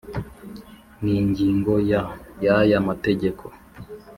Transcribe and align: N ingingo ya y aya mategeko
N 1.01 1.03
ingingo 1.19 1.73
ya 1.91 2.03
y 2.43 2.47
aya 2.57 2.79
mategeko 2.87 3.43